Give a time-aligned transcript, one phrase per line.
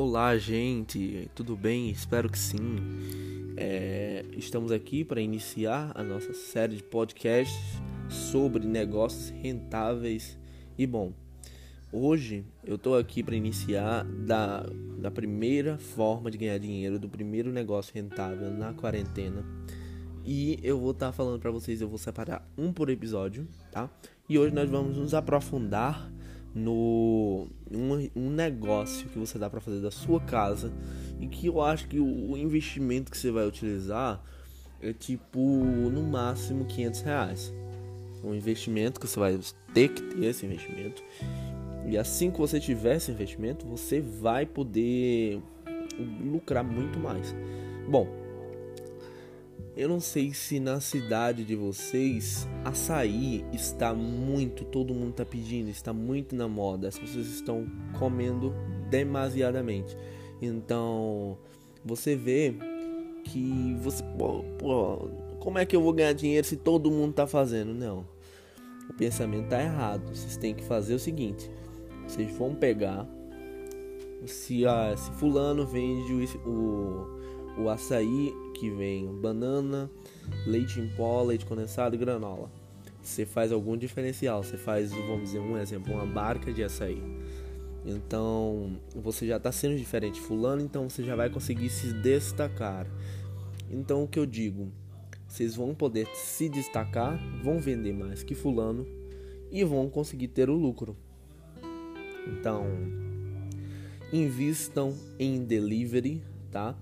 [0.00, 1.90] Olá, gente, tudo bem?
[1.90, 2.76] Espero que sim.
[3.56, 7.58] É, estamos aqui para iniciar a nossa série de podcasts
[8.08, 10.38] sobre negócios rentáveis
[10.78, 11.12] e bom.
[11.92, 14.64] Hoje eu estou aqui para iniciar da,
[15.00, 19.44] da primeira forma de ganhar dinheiro, do primeiro negócio rentável na quarentena.
[20.24, 23.90] E eu vou estar tá falando para vocês, eu vou separar um por episódio, tá?
[24.28, 26.08] E hoje nós vamos nos aprofundar
[26.58, 30.72] no um, um negócio que você dá para fazer da sua casa
[31.20, 34.22] e que eu acho que o, o, investimento que você vai utilizar
[34.80, 37.54] é tipo no máximo 500 reais.
[38.24, 39.38] Um investimento que você vai
[39.72, 41.02] ter que ter esse investimento.
[41.86, 45.40] E assim que você tiver esse investimento você vai poder
[46.24, 47.34] lucrar muito mais.
[47.88, 48.17] Bom
[49.78, 55.70] eu não sei se na cidade de vocês açaí está muito, todo mundo está pedindo,
[55.70, 56.88] está muito na moda.
[56.88, 57.64] As pessoas estão
[57.96, 58.52] comendo
[58.90, 59.96] demasiadamente.
[60.42, 61.38] Então,
[61.84, 62.56] você vê
[63.22, 67.28] que você, pô, pô, como é que eu vou ganhar dinheiro se todo mundo está
[67.28, 67.72] fazendo?
[67.72, 68.04] Não.
[68.90, 70.08] O pensamento está errado.
[70.08, 71.48] Vocês têm que fazer o seguinte:
[72.04, 73.06] vocês vão pegar
[74.26, 79.90] se, ah, se fulano vende o, o o açaí que vem banana,
[80.46, 82.50] leite em pó, leite condensado e granola.
[83.02, 87.02] Você faz algum diferencial, você faz, vamos dizer, um exemplo, uma barca de açaí.
[87.86, 92.86] Então, você já está sendo diferente fulano, então você já vai conseguir se destacar.
[93.70, 94.70] Então, o que eu digo,
[95.26, 98.86] vocês vão poder se destacar, vão vender mais que fulano
[99.50, 100.96] e vão conseguir ter o lucro.
[102.26, 102.66] Então,
[104.12, 106.76] invistam em delivery, tá?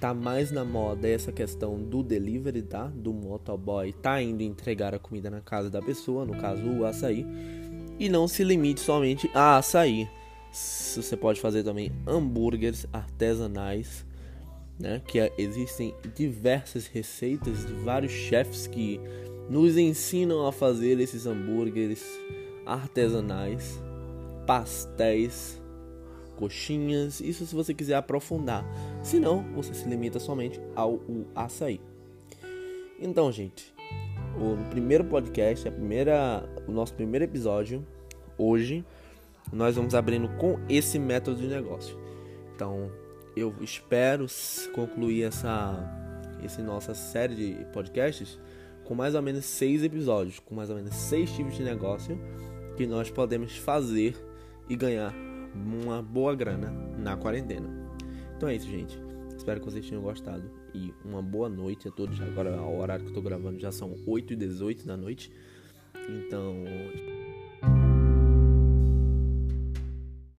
[0.00, 2.86] Tá mais na moda essa questão do delivery, tá?
[2.94, 7.26] Do motoboy tá indo entregar a comida na casa da pessoa, no caso o açaí.
[7.98, 10.08] E não se limite somente a açaí.
[10.52, 14.06] Você pode fazer também hambúrgueres artesanais,
[14.78, 15.02] né?
[15.06, 19.00] Que é, existem diversas receitas de vários chefs que
[19.50, 22.04] nos ensinam a fazer esses hambúrgueres
[22.64, 23.80] artesanais,
[24.46, 25.60] pastéis,
[26.38, 28.64] coxinhas, isso se você quiser aprofundar.
[29.02, 31.00] Se não, você se limita somente ao
[31.34, 31.80] açaí.
[33.00, 33.74] Então, gente,
[34.36, 37.84] o primeiro podcast, a primeira, o nosso primeiro episódio,
[38.36, 38.84] hoje,
[39.52, 41.98] nós vamos abrindo com esse método de negócio.
[42.54, 42.90] Então,
[43.36, 44.26] eu espero
[44.74, 45.76] concluir essa,
[46.42, 48.38] essa nossa série de podcasts
[48.84, 52.18] com mais ou menos seis episódios, com mais ou menos seis tipos de negócio
[52.76, 54.16] que nós podemos fazer
[54.68, 55.12] e ganhar
[55.66, 57.68] uma boa grana na quarentena.
[58.36, 58.98] Então é isso, gente.
[59.36, 62.20] Espero que vocês tenham gostado e uma boa noite a todos.
[62.20, 65.32] Agora, o horário que eu tô gravando já são 8 e 18 da noite.
[66.08, 66.64] Então,